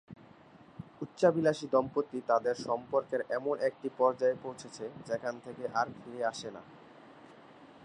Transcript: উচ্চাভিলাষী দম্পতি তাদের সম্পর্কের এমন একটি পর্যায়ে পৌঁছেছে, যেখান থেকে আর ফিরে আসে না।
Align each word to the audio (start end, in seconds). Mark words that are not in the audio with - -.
উচ্চাভিলাষী 1.01 1.67
দম্পতি 1.71 2.19
তাদের 2.27 2.55
সম্পর্কের 2.67 3.21
এমন 3.29 3.55
একটি 3.59 3.87
পর্যায়ে 3.97 4.41
পৌঁছেছে, 4.43 4.85
যেখান 5.07 5.35
থেকে 5.39 5.63
আর 5.73 5.87
ফিরে 5.99 6.21
আসে 6.25 6.49
না। 6.55 6.61